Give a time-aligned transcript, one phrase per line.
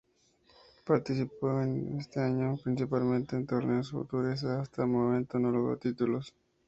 [0.83, 1.61] Participó
[1.99, 6.33] este año principalmente en torneos futures, y hasta el momento no logró títulos.